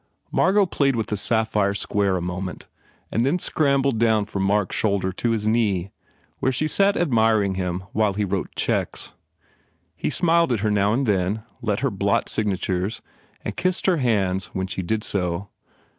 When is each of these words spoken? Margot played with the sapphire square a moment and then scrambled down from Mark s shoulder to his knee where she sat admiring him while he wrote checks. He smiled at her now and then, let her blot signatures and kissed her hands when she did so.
Margot 0.31 0.65
played 0.65 0.95
with 0.95 1.05
the 1.09 1.15
sapphire 1.15 1.75
square 1.75 2.17
a 2.17 2.23
moment 2.23 2.65
and 3.11 3.23
then 3.23 3.37
scrambled 3.37 3.99
down 3.99 4.25
from 4.25 4.41
Mark 4.41 4.73
s 4.73 4.75
shoulder 4.75 5.11
to 5.11 5.29
his 5.29 5.47
knee 5.47 5.91
where 6.39 6.51
she 6.51 6.67
sat 6.67 6.97
admiring 6.97 7.53
him 7.53 7.81
while 7.93 8.15
he 8.15 8.25
wrote 8.25 8.49
checks. 8.55 9.13
He 9.95 10.09
smiled 10.09 10.51
at 10.51 10.61
her 10.61 10.71
now 10.71 10.91
and 10.91 11.05
then, 11.05 11.43
let 11.61 11.81
her 11.81 11.91
blot 11.91 12.29
signatures 12.29 13.03
and 13.45 13.55
kissed 13.55 13.85
her 13.85 13.97
hands 13.97 14.45
when 14.55 14.65
she 14.65 14.81
did 14.81 15.03
so. 15.03 15.49